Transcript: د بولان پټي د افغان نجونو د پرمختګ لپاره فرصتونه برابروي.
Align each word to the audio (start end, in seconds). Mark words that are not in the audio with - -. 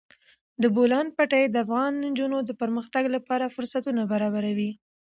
د 0.61 0.63
بولان 0.75 1.07
پټي 1.17 1.43
د 1.49 1.55
افغان 1.65 1.91
نجونو 2.05 2.37
د 2.43 2.51
پرمختګ 2.61 3.03
لپاره 3.15 3.53
فرصتونه 3.55 4.01
برابروي. 4.11 4.71